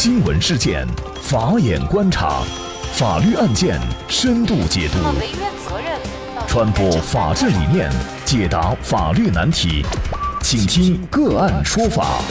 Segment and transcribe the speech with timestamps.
[0.00, 0.86] 新闻事件，
[1.20, 2.44] 法眼观察，
[2.92, 4.98] 法律案件深度解读，
[6.46, 7.90] 传播法治理念，
[8.24, 9.84] 解答法律难题，
[10.40, 12.22] 请听个案说法。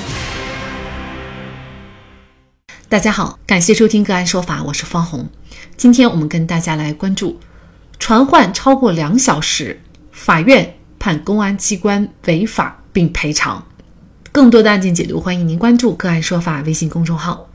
[2.87, 5.27] 大家好，感谢收听个案说法，我是方红。
[5.75, 7.37] 今天我们跟大家来关注
[7.99, 9.81] 传唤超过两小时，
[10.13, 13.61] 法院判公安机关违法并赔偿。
[14.31, 17.46] 更多的案件解读，欢迎您关注“个案说法”微信公众号。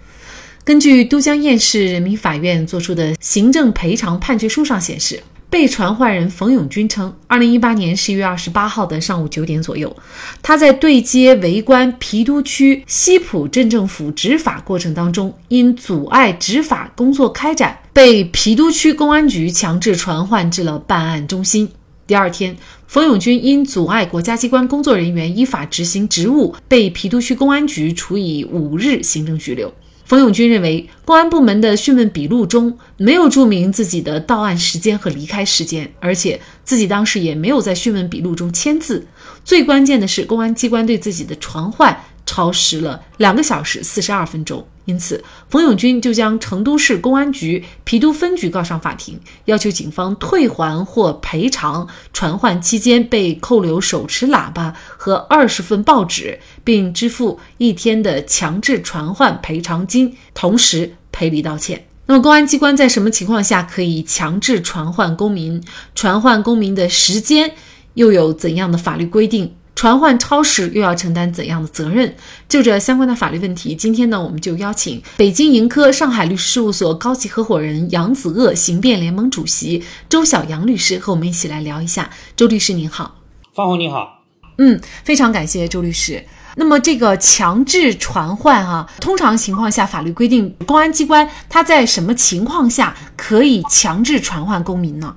[0.64, 9.94] 根据都江堰市人民法院作出的行政赔偿判决书上显示，被传唤人冯永军称，二零一八年十一月二十八号的上午九点左右，
[10.40, 21.68] 他在对接围观郫都区西浦镇政府执法过程当中，因阻碍执法工作开展，被郫都区公安局强制传唤至了办案中心。
[22.06, 29.72] 第二天，冯永军因阻碍国家机关工作人员依法执行职务，被郫都区公安局处以五日行政拘留。
[30.12, 39.06] 冯永军认为，公安部门的讯问笔录中没有注明自己的到案时间和离开时间，而且自己当时也没有在讯问笔录中签字。
[39.42, 44.66] 最关键的是，公安机关对自己的传唤超时了两个小时四十二分钟。
[44.84, 61.86] 因此，冯永军就将成都市公安局郫都分局告上法庭，要求警方退还或赔偿传唤期间被扣留手持喇叭和二十份报纸，并支付一天的强制传唤赔偿金，同时赔礼道歉。
[62.06, 65.62] 那么，公安机关在什么情况下可以强制传唤公民？
[65.94, 67.52] 传唤公民的时间
[67.94, 69.54] 又有怎样的法律规定？
[69.82, 72.14] 传唤超时又要承担怎样的责任？
[72.48, 82.08] 就这相关的法律问题，今天呢，我们就邀请北京盈科上海律师事务所高级合伙人杨子鄂刑辩联盟主席周晓阳律师和我们一起来聊一下。
[82.36, 83.16] 周律师您好，
[83.56, 84.22] 方红你好，
[84.58, 86.24] 嗯，非常感谢周律师。
[86.54, 95.16] 那么这个强制传唤啊，通常情况下法律规定，公安机关他在什么情况下可以强制传唤公民呢？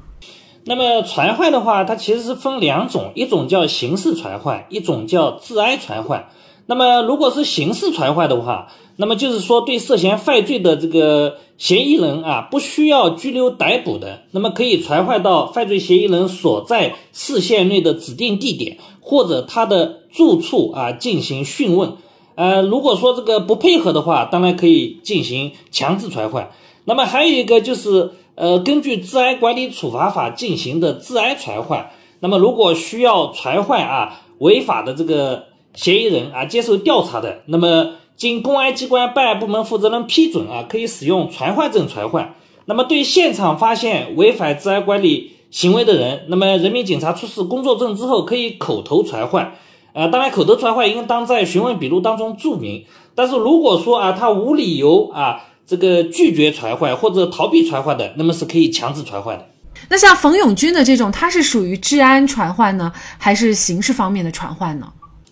[0.68, 6.28] 那么传唤的话，它其实是分两种，一种叫刑事传唤，一种叫治安传唤。
[6.66, 21.94] 那么如果是刑事传唤的话，那么就是说对涉嫌犯罪的这个嫌疑人啊，不需要拘留逮捕的，那么可以传唤到犯罪嫌疑人所在市县内的指定地点或者他的住处啊进行讯问。
[22.34, 26.50] 呃，如果说这个不配合的话，当然可以进行强制传唤。
[26.86, 28.14] 那么还有一个就是。
[28.36, 42.36] 呃，根据治安管理处罚法进行的治安传唤，那么如果需要传唤啊违法的这个嫌疑人啊接受调查的，那么经公安机关办案部门负责人批准啊，可以使用传唤证传唤。
[42.66, 49.54] 那么对现场发现违反治安管理行为的人，那么人民警察出示工作证之后，可以口头传唤。
[49.94, 52.84] 呃，当然口头传唤应当在询问笔录当中注明。
[53.16, 55.46] 但是如果说啊他无理由啊。
[55.68, 59.46] 这个拒绝传唤或者逃避传唤的，那么是可以强制传唤的。
[59.90, 64.88] 那像冯永军的这种，他是属于治安传唤呢，还是刑事方面的传唤呢？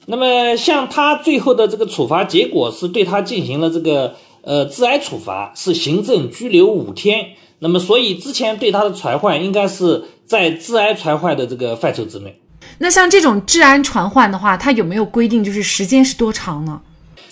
[0.05, 7.27] 那么像他最后的这个处罚结果是对他进行了这个呃治安处罚，是行政拘留五天。
[7.59, 12.37] 那么所以之前对他的传唤应该是在治安传唤的这个范畴之内。
[12.79, 16.81] 那像这种治安传唤的话，它有没有规定，就是时间是多长呢？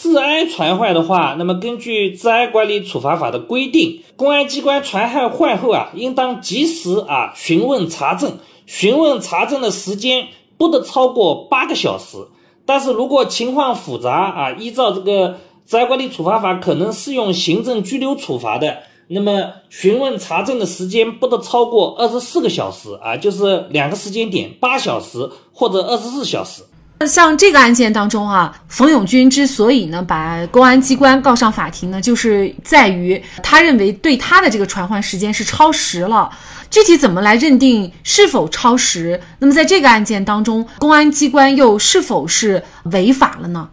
[0.01, 12.17] 治安传唤的话，那么根据《治安管理处罚法》的规定，公安机关传唤唤后啊，应当及时啊询问查证，询问查证的时间不得超过八个小时。
[12.66, 15.29] 但是如果情况复杂啊，依照这个
[15.67, 26.63] 《治安管理处罚法》可能适用行政拘留处罚的，那么询问查证的时间不得超过二十四个小时啊，就是两个时间点，八小时或者二十四小时。
[27.07, 36.29] 像这个案件当中啊，冯永军之所以呢把公安机关告上法庭呢，就是在于他认为对他的这个传唤时间是超时了。
[36.69, 39.19] 具体怎么来认定是否超时？
[39.39, 43.69] 那么在这个案件当中，公安机关又是否是违法了呢？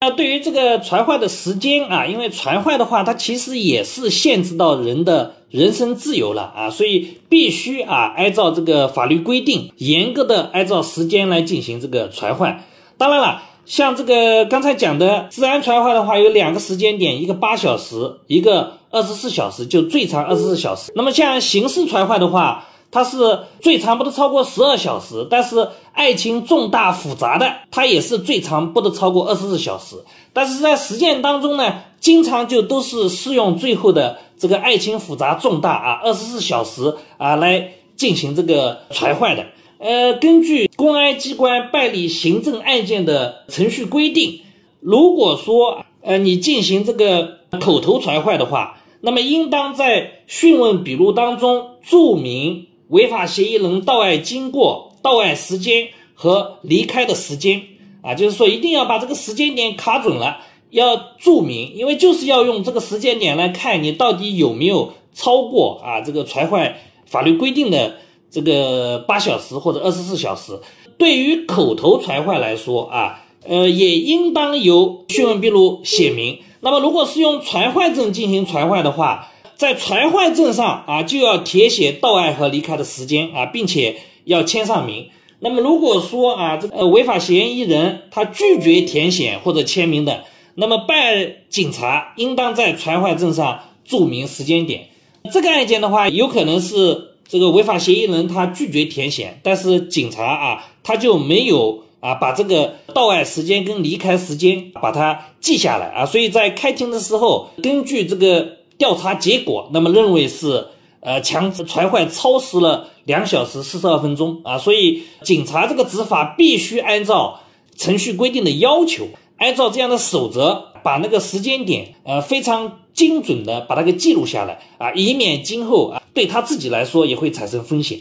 [0.00, 5.36] 那对于这个传唤的时间啊，因为传唤的话，它其实也是限制到人的。
[5.54, 12.64] 人身自由了啊，所以必须啊按照这个法律规定，严格的按照时间来进行这个传唤。
[12.98, 20.90] 当然了，像这个刚才讲的治安传唤的话，有两个时间点，一个八小时，一个二十四小时，就最长二十四小时。
[20.96, 29.94] 那么像刑事传唤的话，它是最长不得超过十二小时，但是案情重大复杂的，它也是最长不得超过二十四小时。
[30.32, 34.18] 但是在实践当中呢，经常就都是适用最后的。
[34.36, 39.46] 这个案情复杂重大啊，二十四小时啊来进行这个传唤的。
[39.78, 44.40] 呃，根据公安机关办理行政案件的程序规定，
[44.80, 57.62] 如果说呃你进行这个口头传唤的话，那么应当在讯问笔录当中注明违法嫌疑人到案经过、到案时间和离开的时间
[58.02, 60.38] 啊，就是说一定要把这个时间点卡准了，
[60.74, 66.76] 要注明，因为就是要用这个时间点来看你到底有没有超过啊这个传唤
[67.06, 67.96] 法律规定的
[68.30, 70.60] 这个八小时或者二十四小时。
[70.98, 73.20] 对于口头传唤来说啊。
[73.46, 76.38] 呃，也应当由讯问笔录写明。
[76.60, 85.10] 那么，如果是用传唤证进行传唤的话，在传唤证上啊，就要填写到案和离开的时间啊，并且要签上名。
[85.40, 90.24] 那么，如果说啊，这个违法嫌疑人他拒绝填写或者签名的，
[90.54, 94.88] 那么办案警察应当在传唤证上注明时间点。
[95.32, 101.82] 这个案件的话，有可能是这个违法嫌疑人他拒绝填写，但是警察啊，他就没有。
[102.04, 110.66] 啊，把这个到案时间跟离开时间把它记下来啊，所以在开庭的时候，根据这个调查结果，那么认为是
[111.00, 117.40] 呃强制传唤超时了两小时四十二分钟啊，所以警察这个执法必须按照
[117.74, 127.98] 程序规定的要求，按照这样的守则，把那个时间点呃非常精准的把它给记录下来啊，以免今后啊对他自己来说也会产生风险。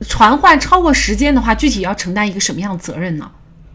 [0.00, 3.30] 传唤超过时间的话，具体要承担一个什么样的责任呢？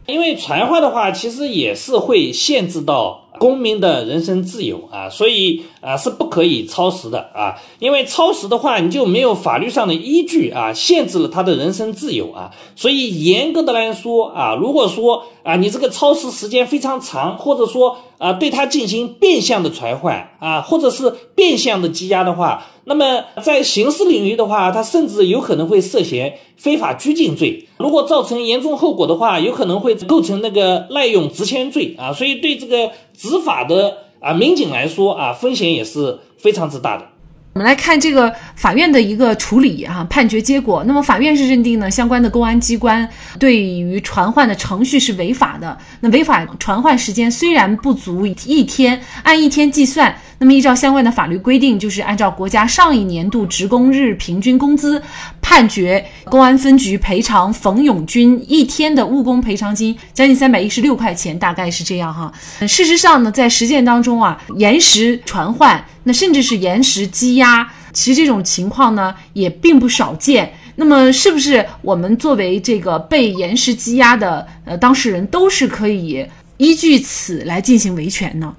[0.07, 3.23] 因为传唤的话，其实也是会限制到。
[3.39, 32.92] 公民的人身自由啊，所以啊是不可以超时的啊，因为超时的话，你就没有法律上的依据啊，限制了他的人身自由啊，所以严格的来说啊，如果说啊你这个超时时间非常长，或者说啊对他进行变相的传唤啊，或者是变相的羁押的话，那么在刑事领域的话，他甚至有可能会涉嫌非法拘禁罪，如果造成严重后果的话，有可能会构成那个滥用职权罪啊，所以对这个。
[33.19, 37.06] 执法的啊，民警来说啊，风险也是非常之大的。
[37.54, 40.84] 我们来看这个法院的一个处理哈，判决结果。
[40.86, 43.10] 那么法院是认定呢，相关的公安机关
[43.40, 45.75] 对于传唤的程序是违法的。
[46.02, 50.16] 那违法传唤时间虽然不足一天，按一天计算。
[50.39, 55.01] 那么，依照相关的法律规定，就是按照国家上一年度职工日平均工资，
[55.42, 62.31] 判决公安分局赔偿冯永军一天的误工赔偿金，将近三百一十六块钱，大概是这样哈。
[62.68, 70.54] 事实上呢，在实践当中啊，延时传唤，那甚至是延时羁押，其实这种情况呢也并不少见。
[70.75, 76.24] 那么，是不是我们作为这个被延时羁押的呃当事人，都是可以
[76.57, 78.54] 依据此来进行维权呢？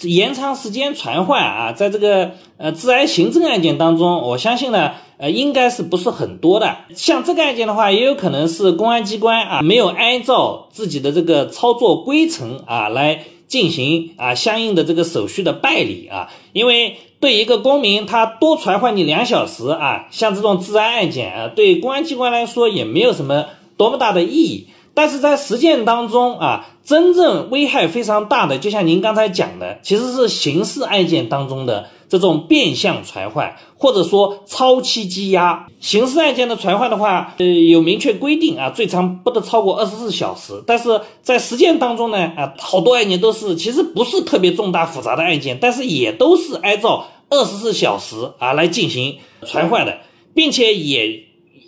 [0.00, 6.78] 延长时间传唤啊，在这个呃治安行政案件当中，我相信呢，呃，应该是不是很多的。
[6.94, 16.30] 像这个案件的话，也有可能是公安机关啊没有按照自己的这个操作规程啊来进行啊相应的这个手续的办理啊。
[16.54, 23.44] 因为对一个公民他多传唤你两小时啊，像这种治安案件啊，对公安机关来说也没有什么
[23.76, 24.68] 多么大的意义。
[24.94, 35.66] 但是在实践当中啊，真正危害非常大的，就像您刚才讲的，其实是刑事案件当中的这种变相传唤，或者说超期羁押。
[35.80, 40.62] 刑事案件的传唤的话，呃，有明确规定啊，最长不得超过二十四小时。
[40.66, 50.00] 但是在实践当中呢，啊，好多案件都是其实不是特别重大复杂的案件，但是也都是按照二十四小时啊来进行传唤的，
[50.34, 51.24] 并且也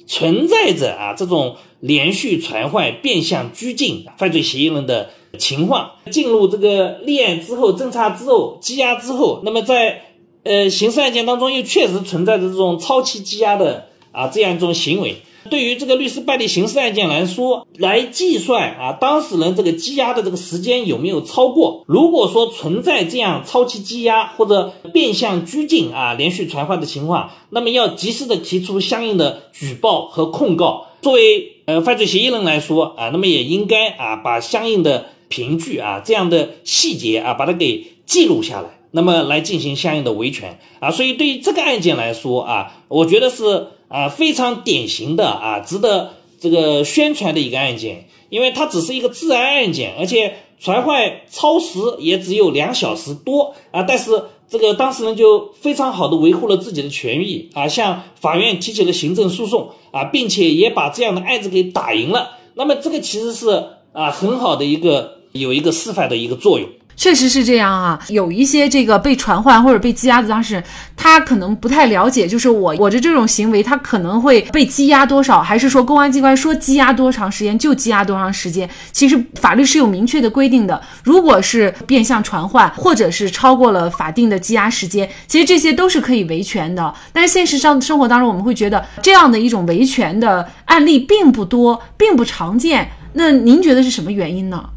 [0.07, 1.57] 存在着啊这种。
[1.87, 10.01] 连续传唤、变相拘禁犯罪嫌疑人的情况，进入这个立案之后、侦查之后、羁押之后，那么在
[10.45, 15.17] 呃刑事案件当中又确实存在着这种超期羁押的啊这样一种行为。
[15.51, 21.85] 对于这个律师办理刑事案件来说，来计算啊当事人这个羁押的这个时间有没有超过？
[21.87, 30.87] 如果说存在这样超期羁押或者变相拘禁啊连续传唤的情况，那么要及时的提出相应的举报和控告。
[31.03, 40.91] 作为呃，犯罪嫌疑人来说啊，那么也应该啊，把相应的凭据啊，这样的细节啊，把它给记录下来，那么来进行相应的维权啊。
[40.91, 59.71] 所以对于这个案件来说啊，我觉得是啊非常典型的啊，值得这个宣传的一个案件，因为它只是一个治安案件，而且传唤超时也只有两小时多啊，但是这个当事人就非常好的维护了自己的权益啊，向法院提起了行政诉讼。
[59.95, 66.69] 啊，并且也把这样的案子给打赢了，那么这个其实是啊很好的一个有一个示范的一个作用。
[66.97, 70.65] 确实是这样啊，有一些这个被传唤或者被羁押的当事人，
[70.97, 78.69] 他可能不太了解，就是我我的这种行为，他可能会被羁押多少，还是说公安机关说羁押多长时间就羁押多长时间？
[78.93, 80.81] 其实法律是有明确的规定的。
[81.03, 86.95] 如果是变相传唤，或者是超过了法定的羁押时间，其实这些都是可以维权的。
[87.13, 92.91] 但是现实上生活当中，我们会觉得这样的一种维权的案例并不多，并不常见。
[93.15, 94.71] 那您觉得是什么原因呢？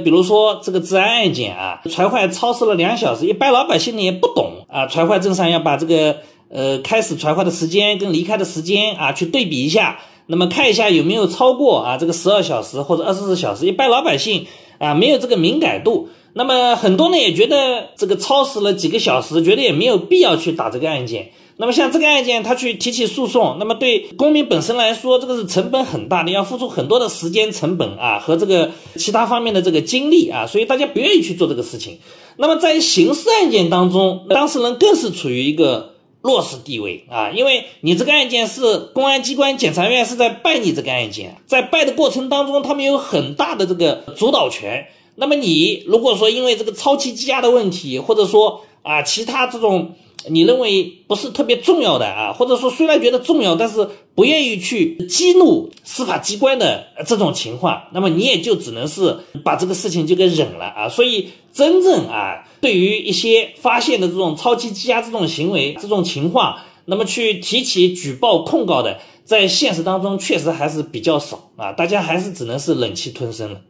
[0.00, 6.16] 比如说这个治安案件啊，传唤超时了两小时，一般老百姓呢也不懂啊，传唤证上要把这个
[6.48, 14.46] 呃开始传唤的时间跟离开的时间啊去对比一下，那么看一下有没有超过啊这个十二小时或者二十四小时，一般老百姓
[14.78, 21.32] 啊没有这个敏感度，那么很多呢也觉得这个超时了几个小时，觉得也没有必要去打这个案件。
[21.56, 31.98] 那么像这个案件，他去提起诉讼，那么对公民本身来说，这个是成本很大的，要付出很多的时间成本啊和这个其他方面的这个精力啊，所以大家不愿意去做这个事情。
[32.38, 44.86] 那么在刑事案件当中，当事人更是处于一个弱势地位啊，因为你这个案件是公安机关、检察院是在办你这个案件，在办的过程当中，他们有很大的这个主导权。
[45.20, 49.92] 那么你如果说因为这个超期羁押的问题，或者说啊其他这种。
[50.28, 60.88] 你认为不是特别重要的啊，或者说虽然觉得重要，但是不愿意去激怒司法机关的这种情况，那么你也就只能是把这个事情就给忍了啊。
[60.90, 71.72] 所以真正啊，对于一些发现的这种超期羁押这种行为、这种情况，那么去提起举报控告的，在现实当中确实还是比较少啊。
[71.72, 73.62] 大家还是只能是忍气吞声了。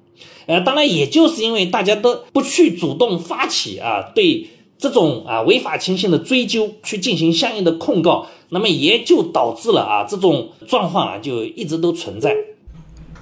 [0.46, 4.48] 呃，当然也就是因为大家都不去主动发起啊，对。
[4.82, 12.34] 这种啊违法情形的追究，去进行相应的控告，那么也就导致了啊这种状况啊就一直都存在。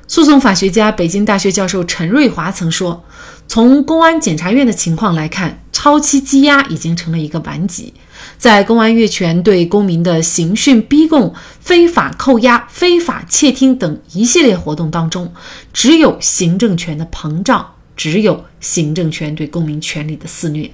[0.06, 3.02] 诉讼法学家、北京大学教授陈瑞华曾说
[3.48, 7.94] ：“从公安检察院的情况来看，超期羁押已经成了一个顽疾。
[8.36, 15.32] 在公安越权对公民的刑讯逼供、非法扣押、非法窃听等一系列活动当中，
[15.72, 20.70] 只有行政权的膨胀，只有行政权对公民权利的肆虐。”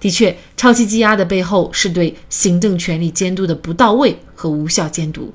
[0.00, 5.32] 的确，超期羁押的背后是对行政权力监督的不到位和无效监督。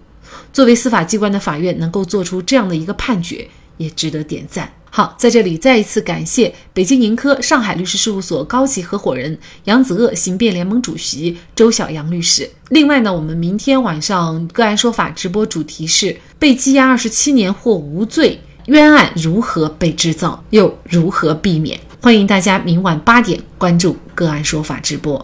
[0.51, 3.47] 作为司法机关的法院，能够做出这样的一个判决，
[3.77, 4.73] 也值得点赞。
[4.97, 12.49] 好，在这里再一次感谢北京盈科上海律师事务所高级合伙人杨子鄂刑辩联盟主席周晓阳律师。
[12.69, 21.79] 另外呢，我们明天晚上个案说法直播主题是被羁押二十七年或无罪，冤案如何被制造，又如何避免？
[22.01, 25.23] 欢迎大家明晚八点关注个案说法直播。